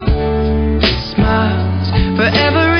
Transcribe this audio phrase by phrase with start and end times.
[0.00, 2.73] Smiles forever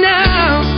[0.00, 0.75] now,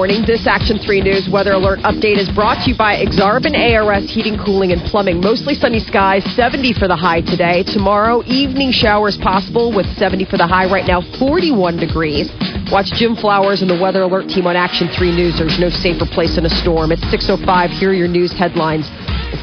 [0.00, 0.24] morning.
[0.24, 4.40] This Action 3 News weather alert update is brought to you by Exarban ARS Heating,
[4.40, 5.20] Cooling, and Plumbing.
[5.20, 7.64] Mostly sunny skies, 70 for the high today.
[7.68, 10.64] Tomorrow, evening showers possible with 70 for the high.
[10.72, 12.32] Right now, 41 degrees.
[12.72, 15.36] Watch Jim Flowers and the Weather Alert team on Action 3 News.
[15.36, 16.92] There's no safer place in a storm.
[16.92, 17.68] It's 6.05.
[17.68, 18.88] Here are your news headlines.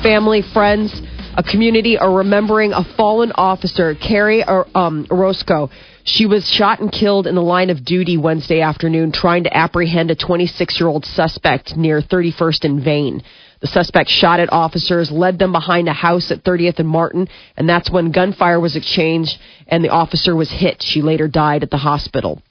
[0.02, 0.90] Family, friends,
[1.38, 5.70] a community are remembering a fallen officer, Kerrie um, Orozco.
[6.04, 10.10] She was shot and killed in the line of duty Wednesday afternoon trying to apprehend
[10.10, 13.22] a 26 year old suspect near 31st and Vane.
[13.62, 17.70] The suspect shot at officers, led them behind a house at 30th and Martin, and
[17.70, 19.38] that's when gunfire was exchanged
[19.68, 20.82] and the officer was hit.
[20.82, 22.42] She later died at the hospital.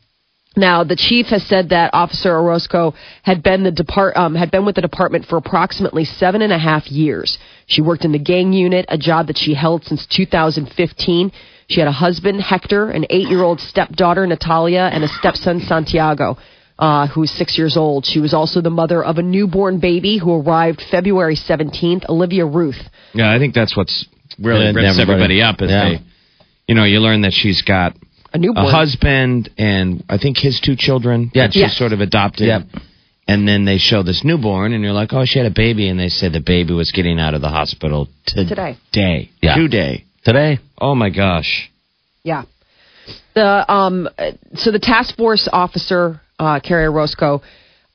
[0.56, 4.64] Now, the chief has said that Officer Orozco had been the depart um, had been
[4.64, 7.36] with the department for approximately seven and a half years.
[7.66, 11.32] She worked in the gang unit, a job that she held since 2015.
[11.68, 16.38] She had a husband, Hector, an eight-year-old stepdaughter, Natalia, and a stepson, Santiago,
[16.78, 18.06] uh, who is six years old.
[18.06, 22.80] She was also the mother of a newborn baby who arrived February 17th, Olivia Ruth.
[23.14, 24.06] Yeah, I think that's what's
[24.38, 25.60] really Yeah, rips everybody- everybody up.
[25.62, 25.88] Is yeah.
[25.88, 26.00] they,
[26.68, 27.96] you know, you learn that she's got
[28.32, 28.66] A newborn.
[28.66, 31.32] a husband and I think his two children.
[31.34, 31.44] Yeah.
[31.44, 31.76] that she's Yes.
[31.76, 32.46] sort of adopted.
[32.46, 32.62] Yep.
[33.28, 35.98] And then they show this newborn, and you're like, oh, she had a baby, and
[35.98, 38.76] they said the baby was getting out of the hospital Today.
[38.92, 39.56] Today, Yeah.
[39.56, 40.04] today.
[40.24, 41.70] Today, Oh my gosh.
[42.22, 42.42] Yeah.
[43.34, 47.42] The um uh, so the task force officer uh Kerrie Orozco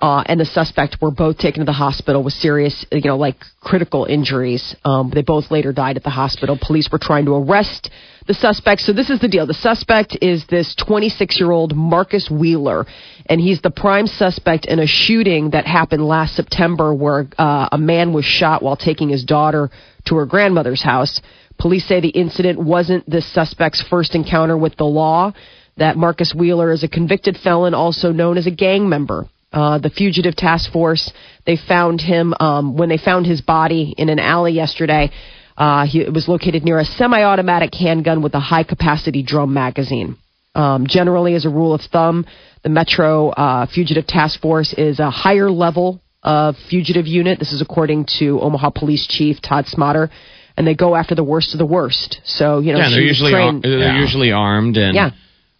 [0.01, 3.35] uh, and the suspect were both taken to the hospital with serious, you know, like
[3.59, 4.75] critical injuries.
[4.83, 6.57] Um, they both later died at the hospital.
[6.59, 7.91] Police were trying to arrest
[8.25, 8.81] the suspect.
[8.81, 9.45] So this is the deal.
[9.45, 12.87] The suspect is this 26 year old Marcus Wheeler,
[13.31, 17.77] and he's the prime suspect in a shooting that happened last September where uh, a
[17.77, 19.69] man was shot while taking his daughter
[20.05, 21.21] to her grandmother's house.
[21.57, 25.31] Police say the incident wasn't the suspect's first encounter with the law.
[25.77, 29.29] That Marcus Wheeler is a convicted felon, also known as a gang member.
[29.53, 31.09] Uh, the fugitive task force
[31.45, 35.09] they found him um, when they found his body in an alley yesterday.
[35.55, 40.17] Uh, he it was located near a semi-automatic handgun with a high-capacity drum magazine.
[40.53, 42.25] Um, generally, as a rule of thumb,
[42.63, 47.39] the Metro uh, Fugitive Task Force is a higher level of fugitive unit.
[47.39, 50.09] This is according to Omaha Police Chief Todd Schmaderer,
[50.57, 52.19] and they go after the worst of the worst.
[52.25, 53.99] So you know, yeah, they're she was usually ar- they're Yeah.
[54.01, 55.11] usually armed, and Yeah.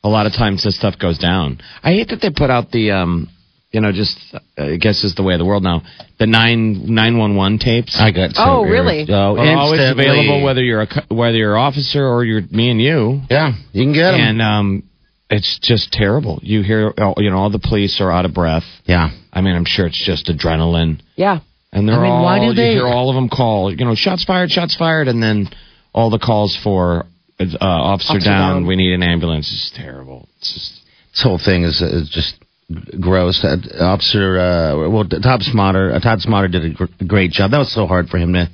[0.04, 1.62] a lot of times this stuff goes down.
[1.84, 3.30] I hate that they put out the, um,
[3.72, 5.82] you know, just uh, I guess is the way of the world now.
[6.20, 7.98] The nine nine one one tapes.
[8.00, 8.32] I got.
[8.36, 9.06] so Oh, irrit- really?
[9.10, 12.82] Oh, are always available whether you're a whether you're an officer or you're me and
[12.82, 13.22] you.
[13.30, 14.20] Yeah, you can get them.
[14.22, 14.84] And um,
[15.30, 16.40] it's just terrible.
[16.44, 18.66] You hear, you know, all the police are out of breath.
[18.86, 21.40] yeah, I mean, I'm sure it's just adrenaline, yeah.
[21.72, 22.24] and they're I mean, all.
[22.24, 23.72] why do you they- hear all of them call?
[23.74, 25.48] You know, shots fired, shots fired, and then
[25.94, 27.06] all the calls for
[27.40, 28.68] uh, officer, Officer down, down.
[28.68, 29.48] We need an ambulance.
[29.52, 30.28] It's terrible.
[30.40, 30.82] It's just
[31.14, 32.36] this whole thing is is just
[33.00, 33.44] gross.
[33.44, 37.52] Uh, Officer, uh, well, Todd Schmaderer, uh, Todd Schmaderer did a gr- great job.
[37.52, 38.50] That was so hard for him to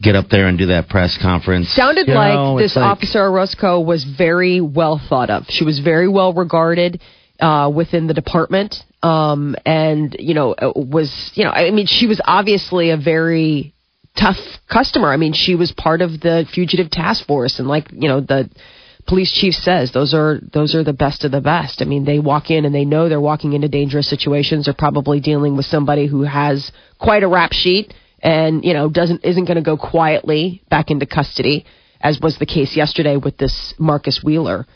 [0.00, 1.68] get up there and do that press conference.
[1.74, 5.44] Sounded You like know, this like- officer Orozco was very well thought of.
[5.48, 7.00] She was very well regarded
[7.40, 12.06] uh, within the department, um, and you know uh, was you know I mean she
[12.06, 13.72] was obviously a very
[14.16, 14.36] tough
[14.70, 15.12] customer.
[15.12, 18.48] I mean she was part of the fugitive task force, and like you know the
[19.06, 21.82] police chief says those are those are the best of the best.
[21.82, 24.64] I mean they walk in and they know they're walking into dangerous situations.
[24.64, 29.24] They're probably dealing with somebody who has quite a rap sheet and you know doesn't
[29.24, 31.66] isn't going to go quietly back into custody
[32.00, 34.66] as was the case yesterday with this Marcus Wheeler.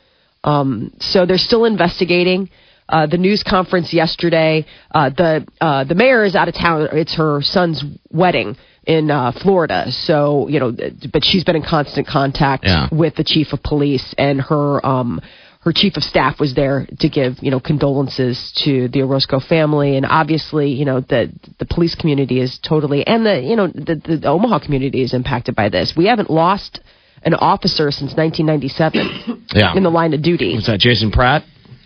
[0.44, 2.50] Um, so they're still investigating.
[2.88, 6.86] Uh, the news conference yesterday, uh, the uh, the mayor is out of town.
[6.92, 8.56] It's her son's wedding
[8.86, 9.90] in uh, Florida.
[9.90, 10.72] So you know,
[11.12, 12.88] but she's been in constant contact Yeah.
[12.92, 15.20] with the chief of police, and her um,
[15.62, 19.96] her chief of staff was there to give you know condolences to the Orozco family,
[19.96, 23.96] and obviously you know the the police community is totally, and the you know the,
[23.96, 25.94] the, the Omaha community is impacted by this.
[25.96, 26.78] We haven't lost
[27.24, 29.74] an officer since 1997 Yeah.
[29.74, 30.54] in the line of duty.
[30.54, 31.42] Was that Jason Pratt?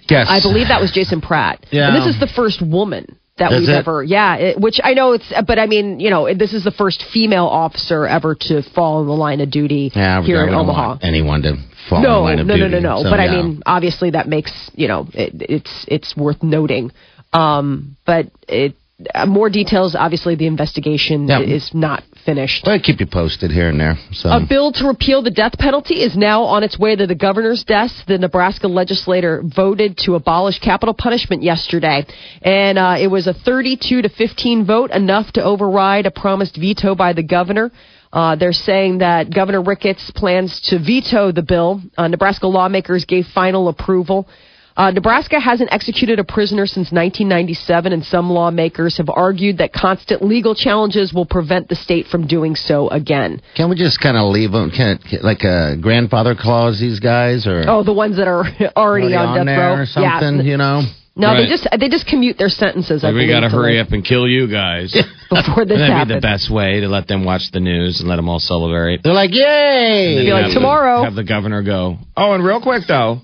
[0.09, 0.27] Yes.
[0.29, 1.65] I believe that was Jason Pratt.
[1.71, 1.89] Yeah.
[1.89, 3.73] And this is the first woman that Is we've it?
[3.79, 6.71] ever, yeah, it, which I know it's, but I mean, you know, this is the
[6.71, 10.89] first female officer ever to fall in the line of duty Yeah, here in Omaha.
[10.89, 11.55] want anyone to
[11.89, 12.61] fall in No, line of duty.
[12.61, 13.03] no, no, no, no.
[13.03, 16.91] So, but I mean, obviously that makes you know it, it's it's worth noting.
[17.33, 18.75] Um, but it
[19.15, 19.95] uh, more details.
[19.99, 21.41] Obviously, the investigation Yeah.
[21.41, 22.69] is not finished.
[22.69, 23.97] I'll keep you posted here and there.
[24.13, 27.15] So A bill to repeal the death penalty is now on its way to the
[27.17, 28.07] governor's desk.
[28.07, 32.07] The Nebraska legislator voted to abolish capital punishment yesterday,
[32.43, 36.95] and uh, it was a 32 to 15 vote, enough to override a promised veto
[36.95, 37.73] by the governor.
[38.13, 41.81] Uh, they're saying that Governor Ricketts plans to veto the bill.
[41.97, 44.29] Uh, Nebraska lawmakers gave final approval.
[44.77, 50.23] Uh, Nebraska hasn't executed a prisoner since 1997, and some lawmakers have argued that constant
[50.25, 53.41] legal challenges will prevent the state from doing so again.
[53.57, 56.79] can we just kind of leave them, can, like a grandfather clause?
[56.81, 58.45] These guys or Oh, the ones that are
[58.77, 60.37] already, already on, death there row, or something?
[60.37, 60.43] Yeah.
[60.43, 60.83] You know.
[61.17, 61.43] No, Right.
[61.43, 63.03] they just they just commute their sentences.
[63.05, 64.93] I Like, we got to to hurry up and kill you guys.
[65.31, 68.17] before this That'd be the best way to let them watch the news and let
[68.17, 69.03] them all celebrate.
[69.03, 70.17] They're like, yay!
[70.17, 71.99] And Be like, "Tomorrow." The, have the governor go.
[72.17, 73.21] Oh, and real quick though,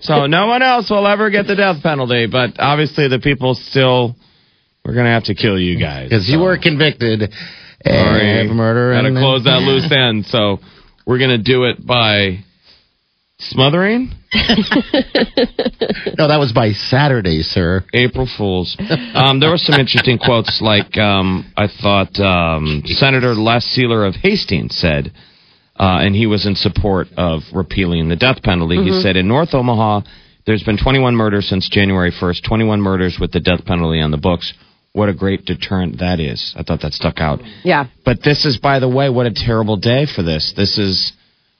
[0.00, 4.16] so no one else will ever get the death penalty, but obviously the people still.
[4.84, 7.30] We're gonna have to kill you guys Because you were convicted of
[8.54, 8.92] murder.
[8.94, 10.26] Got to and- close that loose end.
[10.26, 10.58] So
[11.04, 12.38] we're gonna do it by
[13.38, 14.12] smothering
[16.18, 17.84] No, that was by Saturday, sir.
[17.92, 18.76] April Fools.
[19.14, 24.14] Um, there were some interesting quotes, like um, I thought um, Senator Les Seiler of
[24.14, 25.12] Hastings said,
[25.78, 28.76] uh, and he was in support of repealing the death penalty.
[28.76, 30.00] He said, in North Omaha,
[30.46, 34.16] there's been 21 murders since January 1st, 21 murders with the death penalty on the
[34.16, 34.54] books.
[34.92, 36.54] What a great deterrent that is.
[36.56, 37.40] I thought that stuck out.
[37.64, 40.54] Yeah, But this is, by the way, what a terrible day for this.
[40.56, 41.12] This is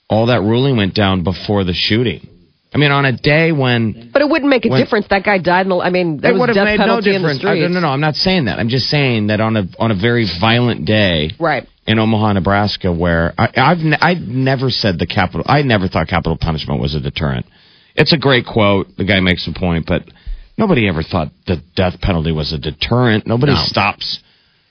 [0.08, 2.26] all that ruling went down before the shooting.
[2.76, 5.06] I mean, on a day when but it wouldn't make a When- difference.
[5.08, 5.64] That guy died.
[5.64, 7.28] In the, I mean, there it was would have death made no penalty in the
[7.32, 7.44] difference.
[7.44, 7.88] Uh, no, no, no.
[7.88, 8.58] I'm not saying that.
[8.58, 11.67] I'm just saying that on a on a very violent day Right.
[11.87, 15.44] in Omaha, Nebraska, where I, I've ne- I never said the capital.
[15.46, 17.46] I never thought capital punishment was a deterrent.
[17.94, 18.94] It's a great quote.
[18.99, 20.02] The guy makes a point, but
[20.58, 23.26] nobody ever thought the death penalty was a deterrent.
[23.26, 23.62] Nobody No.
[23.64, 24.18] stops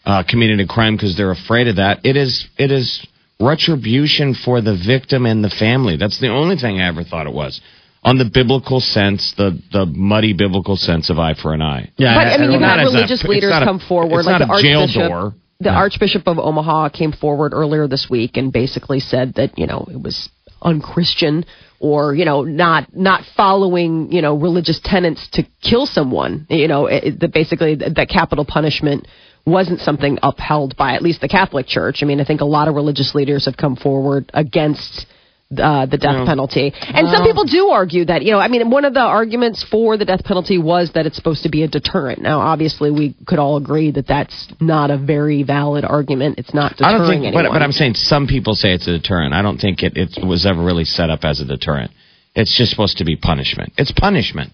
[0.06, 2.02] uh, committing a crime because they're afraid of that.
[2.06, 3.04] It is it is
[3.40, 5.98] retribution for the victim and the family.
[5.98, 7.60] That's the only thing I ever thought it was.
[8.06, 11.90] On the biblical sense, the the muddy biblical sense of eye for an eye.
[11.98, 14.28] Yeah, But I mean, you've had as a- religious leaders not a- come forward, it's
[14.28, 15.10] like not the a jail Archbishop.
[15.10, 15.34] door.
[15.60, 19.88] The Archbishop of Omaha came forward earlier this week and basically said that you know
[19.90, 20.30] it was
[20.62, 21.46] unchristian
[21.80, 26.46] or you know not not following you know religious tenets to kill someone.
[26.50, 29.08] You know it, that basically that capital punishment
[29.46, 32.00] wasn't something upheld by at least the Catholic Church.
[32.02, 35.06] I mean, I think a lot of religious leaders have come forward against
[35.52, 36.74] uh, the death penalty.
[36.76, 39.96] And some people do argue that, you know, I mean, one of the arguments for
[39.96, 42.22] the death penalty was that it's supposed to be a deterrent.
[42.22, 46.40] Now, obviously, we could all agree that that's not a very valid argument.
[46.40, 47.46] It's not deterring I don't think, anyone.
[47.46, 49.34] but, but I'm saying some people say it's a deterrent.
[49.34, 51.92] I don't think it, it was ever really set up as a deterrent.
[52.34, 53.74] It's just supposed to be punishment.
[53.78, 54.52] It's punishment.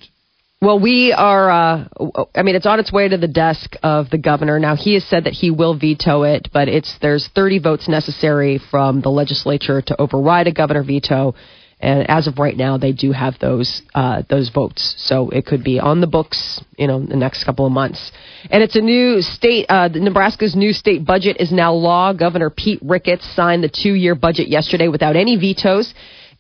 [0.63, 1.50] Well, we are.
[1.50, 1.88] Uh,
[2.36, 4.60] I mean, it's on its way to the desk of the governor.
[4.60, 8.62] Now, he has said that he will veto it, but it's there's 30 votes necessary
[8.70, 11.34] from the legislature to override a governor veto.
[11.80, 15.63] And as of right now, they do have those uh, those votes, so it could
[15.63, 18.12] be on the books, you know, in the next couple of months.
[18.51, 19.65] And it's a new state.
[19.68, 22.13] Uh, Nebraska's new state budget is now law.
[22.13, 25.91] Governor Pete Ricketts signed the two-year budget yesterday without any vetoes.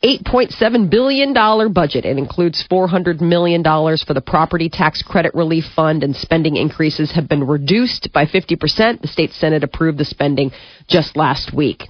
[0.03, 1.33] $8.7 billion
[1.73, 2.05] budget.
[2.05, 7.29] It includes $400 million for the property tax credit relief fund, and spending increases have
[7.29, 9.01] been reduced by 50%.
[9.01, 10.51] The state Senate approved the spending
[10.87, 11.83] just last week.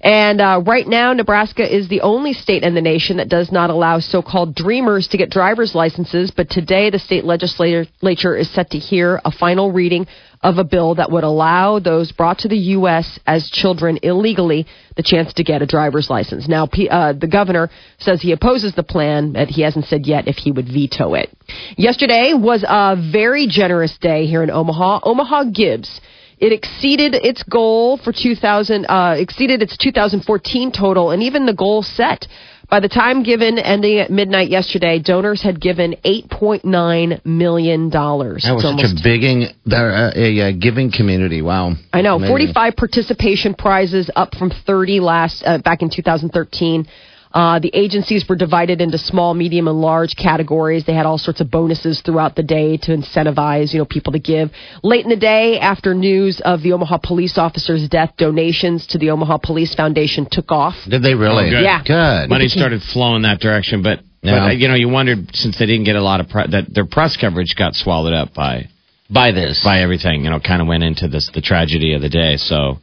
[0.00, 3.70] And uh, right now, Nebraska is the only state in the nation that does not
[3.70, 6.32] allow so called dreamers to get driver's licenses.
[6.36, 10.08] But today, the state legislature is set to hear a final reading
[10.42, 13.18] of a bill that would allow those brought to the U.S.
[13.26, 16.48] as children illegally the chance to get a driver's license.
[16.48, 20.36] Now, uh, the governor says he opposes the plan, but he hasn't said yet if
[20.36, 21.30] he would veto it.
[21.76, 25.00] Yesterday was a very generous day here in Omaha.
[25.04, 26.00] Omaha Gives.
[26.38, 31.84] It exceeded its goal for 2000, uh, exceeded its 2014 total, and even the goal
[31.84, 32.26] set
[32.72, 37.90] by the time given ending at midnight yesterday, donors had given $8.9 million.
[37.90, 39.24] That was such a big
[39.70, 41.42] uh, a, a, giving community.
[41.42, 41.74] Wow.
[41.92, 42.18] I know.
[42.18, 46.88] 45 participation prizes up from 30 last uh, back in 2013.
[47.34, 50.84] Uh, the agencies were divided into small, medium, and large categories.
[50.84, 54.18] They had all sorts of bonuses throughout the day to incentivize, you know, people to
[54.18, 54.50] give.
[54.82, 59.10] Late in the day, after news of the Omaha police officer's death, donations to the
[59.10, 60.74] Omaha Police Foundation took off.
[60.88, 61.46] Did they really?
[61.46, 61.64] Oh, good.
[61.64, 61.82] Yeah.
[61.84, 62.30] Good.
[62.30, 64.48] Money started flowing that direction, but, yeah.
[64.48, 66.86] but you know, you wondered since they didn't get a lot of pre- that their
[66.86, 68.68] press coverage got swallowed up by
[69.10, 70.24] by this by everything.
[70.24, 72.36] You know, kind of went into this the tragedy of the day.
[72.36, 72.78] So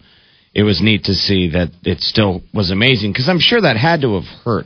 [0.54, 4.02] it was neat to see that it still was amazing because I'm sure that had
[4.02, 4.66] to have hurt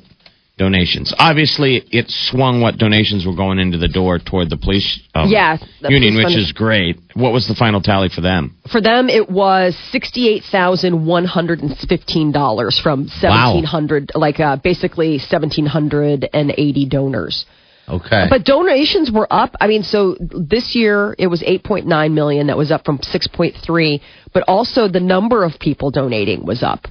[0.57, 1.13] donations.
[1.17, 5.57] Obviously, it swung what donations were going into the door toward the police um, yeah,
[5.81, 6.99] the union, police which is great.
[7.15, 8.55] What was the final tally for them?
[8.71, 14.39] For them, it was sixty-eight thousand one hundred and fifteen dollars from seventeen hundred, like
[14.39, 17.45] uh, basically seventeen hundred and eighty donors.
[17.87, 18.25] Okay.
[18.29, 19.55] But donations were up.
[19.59, 22.47] I mean, so this year it was 8.9 million.
[22.47, 24.01] That was up from 6.3.
[24.33, 26.85] But also the number of people donating was up.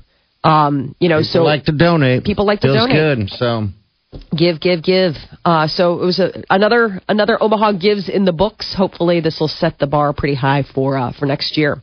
[0.44, 2.24] Um, you know, people so like to donate.
[2.24, 3.18] People like to Feels donate.
[3.18, 3.30] good.
[3.30, 3.68] So
[4.36, 5.14] give, give, give.
[5.44, 8.74] Uh, so it was a, another another Omaha gives in the books.
[8.76, 11.80] Hopefully, this will set the bar pretty high for uh, for next year.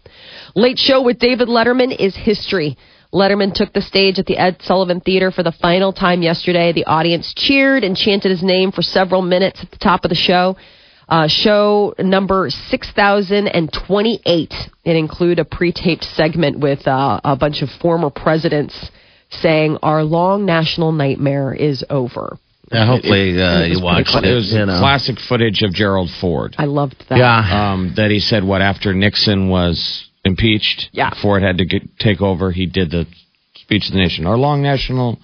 [0.56, 2.78] Late show with David Letterman is history.
[3.14, 6.72] Letterman took the stage at the Ed Sullivan Theater for the final time yesterday.
[6.72, 10.16] The audience cheered and chanted his name for several minutes at the top of the
[10.16, 10.58] show.
[11.08, 14.54] Uh, show number 6028.
[14.86, 18.92] It included a pre-taped segment with uh, a bunch of former presidents
[19.32, 22.38] saying, our long national nightmare is over.
[22.72, 24.26] Yeah, hopefully uh, you watched it.
[24.26, 24.80] It was you know.
[24.80, 26.54] classic footage of Gerald Ford.
[26.60, 27.18] I loved that.
[27.18, 27.72] Yeah.
[27.72, 31.12] Um, that he said what after Nixon was impeached, Yeah.
[31.22, 32.52] Ford had to get, take over.
[32.52, 33.06] He did the
[33.56, 34.26] speech of the nation.
[34.26, 35.20] Our long national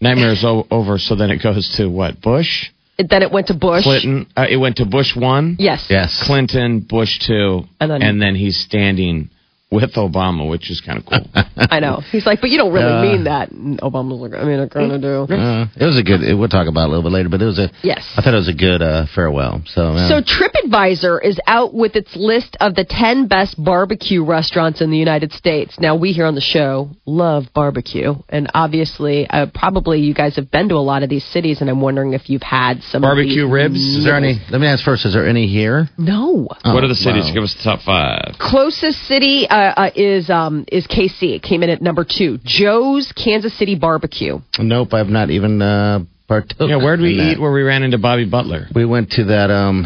[0.00, 0.98] nightmare is o- over.
[0.98, 2.20] So then it goes to what?
[2.20, 2.68] Bush,
[2.98, 3.84] It- Then it went to Bush.
[3.84, 4.26] Clinton.
[4.36, 5.56] Uh, it went to Bush one.
[5.58, 5.86] Yes.
[5.88, 6.22] Yes.
[6.26, 9.30] Clinton, Bush two, And then- he's standing
[9.72, 11.24] with Obama, which is kind of cool.
[11.56, 12.00] I know.
[12.12, 13.50] He's like, but you don't really Uh, mean that.
[13.50, 15.26] And Obama's like, I mean, I kind of do.
[15.34, 16.20] Uh, it was a good.
[16.38, 17.70] We'll talk about it a little bit later, but it was a.
[17.82, 18.04] Yes.
[18.16, 19.62] I thought it was a good uh, farewell.
[19.66, 19.82] So.
[19.96, 24.90] Uh, So TripAdvisor is out with its list of the 10 best barbecue restaurants in
[24.90, 25.78] the United States.
[25.80, 30.50] Now we here on the show love barbecue and obviously uh, probably you guys have
[30.50, 33.08] been to a lot of these cities and I'm wondering if you've had some of
[33.08, 33.76] Barbecue these ribs?
[33.80, 34.40] is there any?
[34.50, 35.06] Let me ask first.
[35.06, 35.88] Is there any here?
[35.98, 36.48] No.
[36.64, 37.24] what are the Oh, cities?
[37.28, 37.34] wow.
[37.34, 38.34] Give us the top five.
[38.38, 41.36] Closest city uh, uh, is um, is KC.
[41.36, 42.38] It came in at number 2.
[42.44, 44.38] Joe's Kansas City Barbecue.
[44.58, 44.94] Nope.
[44.94, 46.68] I've not even uh, partook.
[46.68, 47.32] Yeah, where'd we in that.
[47.32, 48.66] eat where we ran into Bobby Butler?
[48.74, 49.50] We went to that.
[49.50, 49.84] Um,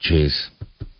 [0.00, 0.48] jeez.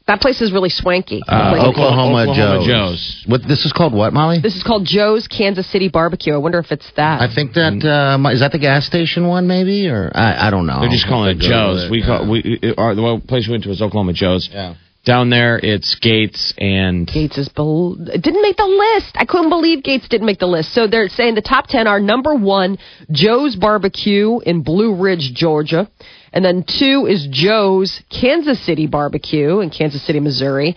[0.09, 1.23] That place is really swanky.
[1.27, 2.67] Uh, Oklahoma, Oklahoma Joe's.
[2.67, 3.25] Joe's.
[3.27, 3.95] What this is called?
[3.95, 4.41] What, Molly?
[4.41, 6.35] This is called Joe's Kansas City Barbecue.
[6.35, 7.21] I wonder if it's that.
[7.21, 10.67] I think that uh, is that the gas station one, maybe, or I, I don't
[10.67, 10.81] know.
[10.81, 11.85] They're just calling it Joe's.
[11.85, 14.49] with We call we our, the place we went to was Oklahoma Joe's.
[14.53, 14.75] Yeah.
[15.05, 19.17] Down there, it's Gates and Gates is bel- didn't make the list.
[19.17, 20.73] I couldn't believe Gates didn't make the list.
[20.75, 22.79] So they're saying the top 10 are number 1
[23.11, 25.91] Joe's Barbecue in Blue Ridge, Georgia.
[26.33, 30.77] And then 2 is Joe's Kansas City Barbecue in Kansas City, Missouri.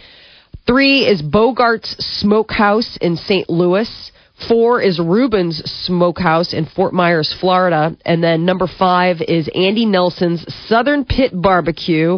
[0.66, 3.48] 3 is Bogart's Smokehouse in St.
[3.48, 4.12] Louis.
[4.48, 7.96] 4 is Reuben's Smokehouse in Fort Myers, Florida.
[8.04, 12.18] And then number 5 is Andy Nelson's Southern Pit Barbecue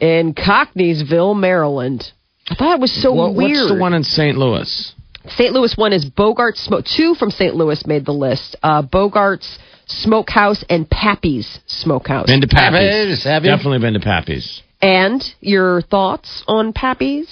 [0.00, 2.10] in Cockneysville, Maryland.
[2.48, 3.56] I thought it was so What- weird.
[3.56, 4.36] what's the one in St.
[4.38, 4.92] Louis?
[5.30, 5.52] St.
[5.52, 6.84] Louis one is Bogart's Smoke.
[6.84, 7.56] Two from St.
[7.56, 8.54] Louis made the list.
[8.62, 12.26] Uh, Bogart's Smokehouse and Pappy's Smokehouse.
[12.26, 12.78] Been to Pappy's.
[12.78, 13.50] Pappy's, have you?
[13.50, 14.62] Definitely been to Pappy's.
[14.80, 17.28] And your thoughts on Pappy's?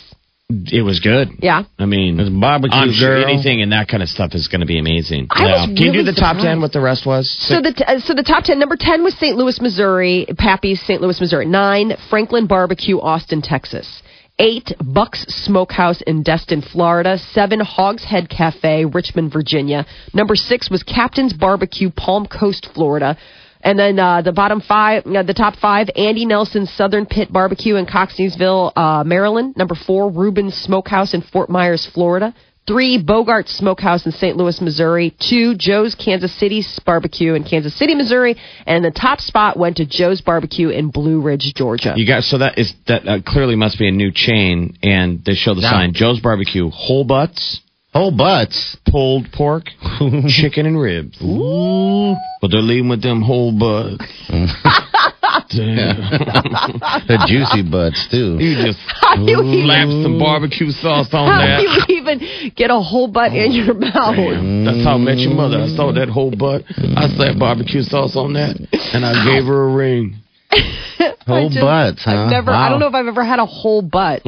[0.50, 1.28] It was good.
[1.40, 1.62] Yeah.
[1.78, 3.32] I mean, It's barbecue, I'm sure girl.
[3.32, 5.28] anything and that kind of stuff is going to be amazing.
[5.30, 6.60] I was Can you do really the top ten?
[6.60, 7.30] What the rest was?
[7.48, 8.58] So the t- uh, so the top ten.
[8.58, 9.36] Number ten was St.
[9.38, 10.26] Louis, Missouri.
[10.36, 11.00] Pappy's, St.
[11.00, 11.46] Louis, Missouri.
[11.46, 14.02] Nine, Franklin Barbecue, Austin, Texas.
[14.38, 17.16] Eight, Buck's Smokehouse in Destin, Florida.
[17.32, 19.86] Seven, Hogs Head Cafe, Richmond, Virginia.
[20.12, 23.16] Number six was Captain's Barbecue, Palm Coast, Florida.
[23.64, 27.76] And then uh, the bottom five, uh, the top five, Andy Nelson's Southern Pit Barbecue
[27.76, 29.56] in Coxneysville, uh, Maryland.
[29.56, 32.34] Number four, Reuben's Smokehouse in Fort Myers, Florida.
[32.66, 34.38] Three, Bogart Smokehouse in St.
[34.38, 35.14] Louis, Missouri.
[35.18, 38.36] Two, Joe's Kansas City Barbecue in Kansas City, Missouri.
[38.66, 41.92] And the top spot went to Joe's Barbecue in Blue Ridge, Georgia.
[41.96, 45.34] You got so that is that uh, clearly must be a new chain, and they
[45.34, 45.72] show the Yeah.
[45.72, 47.60] sign Joe's Barbecue, whole butts,
[47.94, 48.76] Whole butts.
[48.90, 49.64] pulled pork,
[50.28, 51.16] chicken and ribs.
[51.22, 52.14] Ooh.
[52.40, 54.04] But they're leaving with them whole butts.
[55.54, 58.38] The juicy butts, too.
[58.38, 61.60] You just How do you even, slap some barbecue sauce on how that.
[61.60, 64.16] do you even get a whole butt in your oh, mouth?
[64.16, 64.64] Damn.
[64.64, 65.58] That's how I met your mother.
[65.60, 66.62] I saw that whole butt.
[66.68, 68.56] I slapped barbecue sauce on that,
[68.94, 70.16] and I gave her a ring.
[71.26, 72.12] Whole just- butts, huh?
[72.12, 72.50] I've never.
[72.50, 74.22] I don't know if I've ever had a whole butt.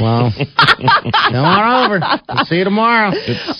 [0.00, 0.32] Well,
[0.82, 2.00] come on over.
[2.28, 3.12] We'll see you tomorrow.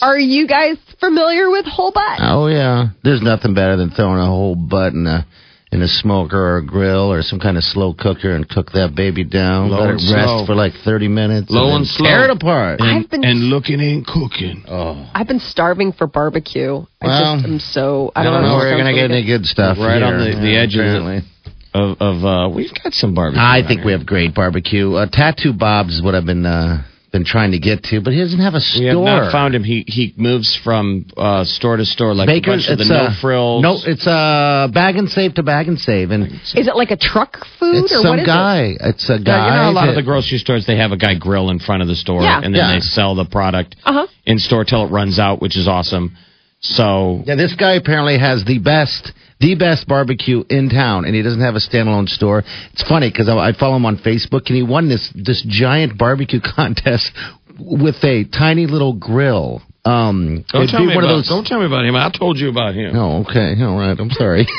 [0.02, 2.18] Are you guys familiar with whole butt?
[2.20, 5.26] Oh yeah, there's nothing better than throwing a whole butt in a
[5.70, 8.94] in a smoker or a grill or some kind of slow cooker and cook that
[8.96, 9.68] baby down.
[9.68, 10.46] Low Let and it rest slow.
[10.46, 11.50] for like 30 minutes.
[11.50, 12.08] Low and, and slow.
[12.08, 12.80] Tear it apart.
[12.80, 14.64] And, I've been- and looking ain't cooking.
[14.66, 16.86] Oh, I've been starving for barbecue.
[17.02, 18.10] I Well, just am so.
[18.16, 19.76] I I don't, don't know know where you're gonna get any good stuff.
[19.78, 21.28] Right on here, the- the yeah, edge of the- apparently.
[21.78, 23.40] Of, of uh, we've got some barbecue.
[23.40, 24.94] I around think we have great barbecue.
[24.94, 26.82] Uh, Tattoo Bob's is what I've been uh,
[27.12, 28.82] been trying to get to, but he doesn't have a store.
[28.82, 29.62] We have not found him.
[29.62, 32.90] He he moves from uh, store to store like a Baker's, bunch of the it's
[32.90, 33.62] no uh, frills.
[33.62, 36.96] No, it's uh, bag and save to bag and save, and Is it like a
[36.96, 38.74] truck food it's or some what is guy.
[38.80, 39.46] It's a Yeah, guy.
[39.46, 41.82] you know, a lot of the grocery stores they have a guy grill in front
[41.82, 42.40] of the store, Yeah.
[42.42, 42.72] and then Yeah.
[42.74, 44.06] they sell the product Uh huh.
[44.26, 46.16] in store till it runs out, which is awesome.
[46.60, 51.22] So Yeah, this guy apparently has the best, the best barbecue in town, and he
[51.22, 52.42] doesn't have a standalone store.
[52.72, 55.96] It's funny because I, I follow him on Facebook, and he won this this giant
[55.98, 57.12] barbecue contest
[57.58, 59.62] with a tiny little grill.
[59.84, 61.28] Um, don't tell me about of those.
[61.28, 61.94] don't tell me about him.
[61.96, 62.94] I told you about him.
[62.94, 63.98] Oh, okay, all right.
[63.98, 64.46] I'm sorry.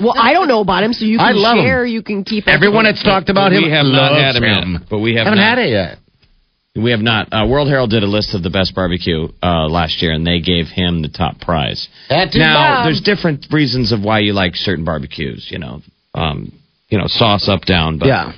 [0.00, 1.64] Well, I don't know about him, so you I can love him.
[1.64, 1.84] share.
[1.84, 2.48] You can keep.
[2.48, 4.72] Everyone with that's talked about But him we have not had him, him.
[4.80, 5.58] Yet, but we have haven't not.
[5.58, 5.98] had it yet.
[6.82, 7.28] We have not.
[7.32, 10.40] Uh, World Herald did a list of the best barbecue uh, last year, and they
[10.40, 11.88] gave him the top prize.
[12.08, 15.48] Tattoo now, there's different reasons of why you like certain barbecues.
[15.50, 15.82] You know,
[16.14, 16.52] um,
[16.88, 18.32] you know, sauce up down, but Yeah.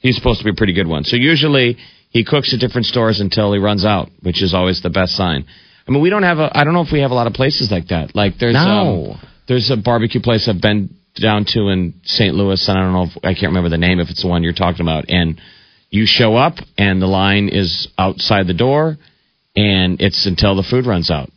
[0.00, 1.04] he's supposed to be a pretty good one.
[1.04, 1.76] So usually
[2.10, 5.44] he cooks at different stores until he runs out, which is always the best sign.
[5.86, 6.50] I mean, we don't have a.
[6.56, 8.14] I don't know if we have a lot of places like that.
[8.14, 9.12] Like there's No.
[9.12, 12.34] um, there's a barbecue place I've been down to in St.
[12.34, 14.42] Louis, and I don't know if I can't remember the name if it's the one
[14.42, 15.04] you're talking about.
[15.08, 15.38] And
[15.94, 18.96] you show up, and the line is outside the door,
[19.54, 21.30] and it's until the food runs out,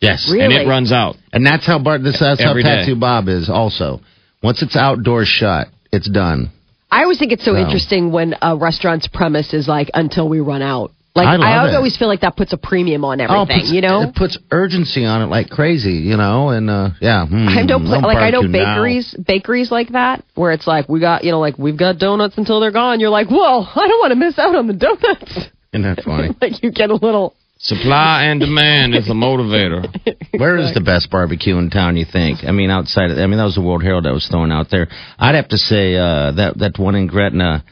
[0.00, 0.28] Yes.
[0.30, 0.44] Really?
[0.44, 1.16] and it runs out.
[1.32, 2.76] And that's how Bar- this that's how Every day.
[2.84, 4.00] Tattoo Bob is also.
[4.42, 6.50] Once it's outdoors shut, it's done.
[6.90, 10.38] I always think it's so So- interesting when a restaurant's premise is like until we
[10.40, 10.92] run out.
[11.16, 11.74] Like I love it.
[11.76, 13.56] always feel like that puts a premium on everything.
[13.56, 16.90] Oh, puts, you know, it puts urgency on it like crazy, you know, and uh,
[17.00, 17.24] yeah.
[17.26, 18.74] mm, I know, pla- I'm like I know barbecue now.
[18.74, 22.36] bakeries, bakeries like that, where it's like we got, you know, like we've got donuts
[22.36, 23.00] until they're gone.
[23.00, 25.38] You're like, whoa, I don't want to miss out on the donuts.
[25.72, 26.36] Isn't that funny?
[26.42, 27.34] like you get a little.
[27.58, 29.88] Supply and demand is the motivator.
[30.38, 31.96] Where is the best barbecue in town?
[31.96, 32.40] You think?
[32.44, 33.10] I mean, outside.
[33.10, 34.88] Of, I mean, that was the World Herald that was throwing out there.
[35.18, 37.64] I'd have to say uh, that that one in Gretna,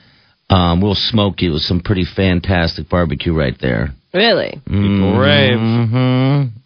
[0.51, 3.91] um, Will Smoky It was some pretty fantastic barbecue right there.
[4.13, 4.61] Really?
[4.67, 5.59] People rave.
[5.59, 6.59] Mm-hmm.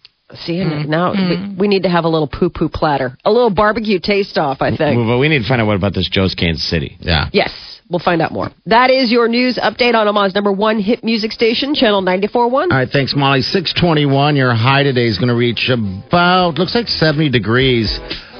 [0.45, 3.99] See, now we, we need to have a little poo poo platter, a little barbecue
[3.99, 4.61] taste off.
[4.61, 4.99] I think.
[4.99, 6.99] Well, but we need to find out what about this Joe's Kansas City.
[7.01, 7.31] Yeah.
[7.33, 8.51] Yes, we'll find out more.
[8.67, 12.53] That is your news update on Omaha's number one hit music station, Channel 94.1.
[12.53, 13.41] All right, thanks, Molly.
[13.41, 17.99] 621, your high today is going to reach about, looks like 70 degrees.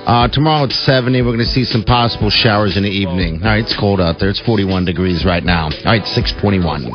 [0.09, 1.21] Uh, tomorrow it's 70.
[1.21, 3.43] We're going to see some possible showers in the evening.
[3.45, 4.31] All right, it's cold out there.
[4.31, 5.65] It's 41 degrees right now.
[5.69, 6.89] All right, 621.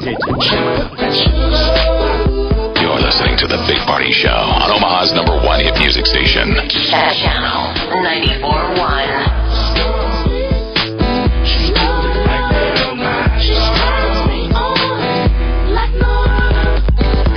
[2.82, 6.58] You're listening to The Big Party Show on Omaha's number one hit music station.
[6.90, 9.54] Channel 94.1.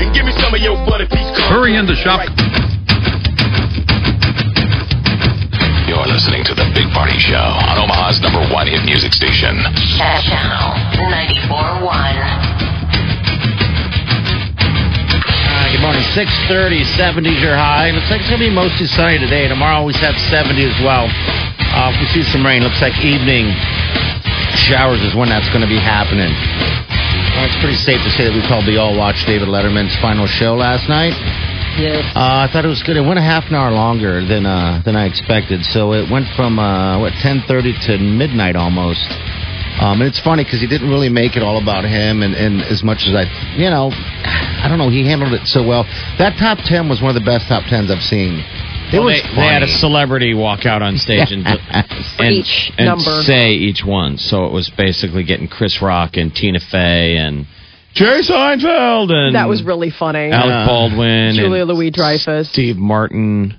[0.00, 2.55] And give me some of your butter peach Hurry in the shop.
[6.16, 9.52] Listening to The Big Party Show on Omaha's number one hit music station.
[10.00, 10.72] Channel
[11.12, 11.92] 94.1.
[14.64, 16.00] Uh, good morning.
[16.16, 17.92] 630, 70's your high.
[17.92, 19.44] Looks like it's going to be mostly sunny today.
[19.44, 21.04] Tomorrow we have 70 as well.
[21.04, 23.52] Uh, if we see some rain, looks like evening
[24.56, 26.32] showers is when that's going to be happening.
[27.36, 30.56] Well, it's pretty safe to say that we probably all watched David Letterman's final show
[30.56, 31.12] last night.
[31.76, 32.04] Yes.
[32.16, 32.96] Uh, I thought it was good.
[32.96, 35.64] It went a half an hour longer than uh, than I expected.
[35.64, 39.04] So it went from uh, what 10:30 to midnight almost.
[39.76, 42.62] Um, and it's funny because he didn't really make it all about him, and, and
[42.62, 43.28] as much as I,
[43.60, 45.84] you know, I don't know, he handled it so well.
[46.16, 48.40] That top ten was one of the best top tens I've seen.
[48.88, 52.72] It Well, was they, they had a celebrity walk out on stage and, and, each
[52.78, 54.16] and say each one.
[54.16, 57.46] So it was basically getting Chris Rock and Tina Fey and
[57.96, 60.30] Jerry Seinfeld and That was really funny.
[60.30, 62.48] Alec Baldwin Julia and Louis Dreyfus.
[62.50, 63.56] Steve Martin.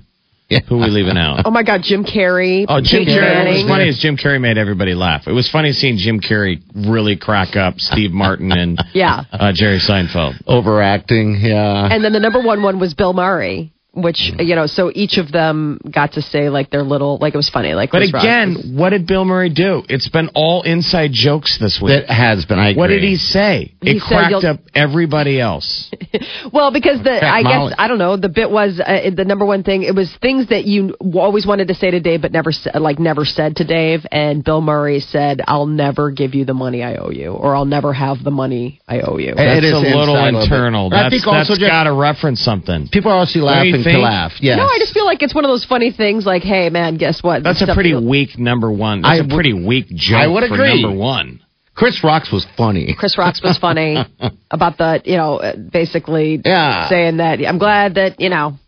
[0.48, 0.60] Yeah.
[0.66, 1.42] Who we leaving out?
[1.44, 2.64] Oh my God, Jim Carrey.
[2.66, 3.44] Oh, Jim Peyton Carrey.
[3.44, 5.24] What was funny is Jim Carrey made everybody laugh.
[5.26, 9.24] It was funny seeing Jim Carrey really crack up Steve Martin and Yeah.
[9.30, 10.40] uh, Jerry Seinfeld.
[10.46, 11.36] overacting.
[11.42, 11.88] Yeah.
[11.90, 15.32] And then the number one one was Bill Murray, which you know, so each of
[15.32, 17.90] them got to say like their little, like it was funny, like.
[17.90, 19.82] But Chris again, was- what did Bill Murray do?
[19.88, 21.92] It's been all inside jokes this week.
[22.02, 22.58] It has been.
[22.58, 22.78] I agree.
[22.78, 23.74] What did he say?
[23.82, 25.90] He it said cracked up everybody else.
[26.52, 27.70] well, because the I Molly.
[27.70, 28.16] guess I don't know.
[28.16, 29.82] The bit was uh, the number one thing.
[29.82, 33.24] It was things that you always wanted to say to Dave, but never like never
[33.24, 34.06] said to Dave.
[34.12, 37.64] And Bill Murray said, "I'll never give you the money I owe you, or I'll
[37.64, 40.40] never have the money I owe you." It That's is a little inside a little
[40.40, 40.42] bit.
[40.52, 40.86] internal.
[40.94, 42.88] I That's, think also that's just- got to reference something.
[42.92, 44.32] People are also Don't you to laugh.
[44.40, 44.56] Yes.
[44.58, 46.24] No, I just feel like it's one of those funny things.
[46.26, 47.42] Like, hey, man, guess what?
[47.42, 49.02] That's The a pretty you- weak number one.
[49.02, 50.82] That's I a pretty weak joke I would for agree.
[50.82, 51.40] number one.
[51.74, 52.94] Chris Rocks was funny.
[52.98, 53.96] Chris Rock's was funny
[54.50, 56.88] about the, you know, uh, basically Yeah.
[56.88, 58.58] saying that I'm glad that you know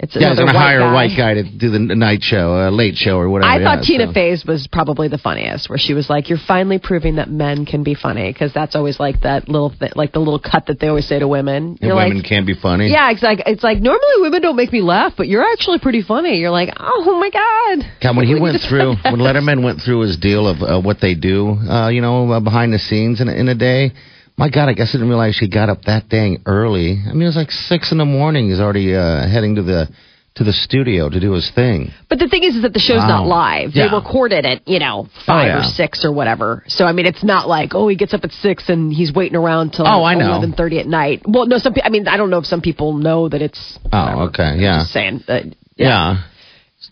[0.00, 0.90] it's Yeah, another white hire guy.
[0.90, 3.50] a white guy to do the night show, uh, late show, or whatever.
[3.50, 4.12] I thought yeah, Tina so.
[4.12, 7.82] Fey's was probably the funniest, where she was like, "You're finally proving that men can
[7.82, 10.86] be funny," because that's always like that little, th- like the little cut that they
[10.86, 11.78] always say to women.
[11.80, 12.88] You're women like, can be funny.
[12.90, 16.02] yeah, it's like it's like normally women don't make me laugh, but you're actually pretty
[16.02, 16.38] funny.
[16.38, 17.90] You're like, oh my god.
[18.00, 19.16] God, when he We went through, when.
[19.16, 22.72] Letterman went through his deal of uh, what they do, uh, you know, uh, behind
[22.72, 23.90] the scenes in, in a day,
[24.38, 27.02] my God, I guess I didn't realize she got up that dang early.
[27.06, 28.48] I mean, it was like six in the morning.
[28.48, 29.88] He's already uh, heading to the
[30.36, 31.90] to the studio to do his thing.
[32.08, 33.08] But the thing is, is that the show's Wow.
[33.08, 33.70] not live.
[33.74, 33.88] Yeah.
[33.88, 35.60] They recorded it at you know five yeah.
[35.60, 36.62] or six or whatever.
[36.68, 39.36] So I mean, it's not like oh he gets up at six and he's waiting
[39.36, 40.26] around till Oh, I know.
[40.28, 41.22] eleven thirty at night.
[41.26, 43.78] Well, no, some pe- I mean I don't know if some people know that it's.
[43.92, 45.24] Oh, okay, yeah, saying.
[45.26, 45.40] Uh,
[45.76, 46.22] yeah.